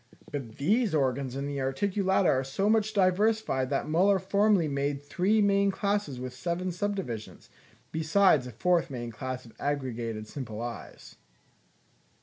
[0.31, 5.43] But these organs in the Articulata are so much diversified that Müller formerly made three
[5.43, 7.51] main classes with seven subdivisions,
[7.91, 11.17] besides a fourth main class of aggregated simple eyes.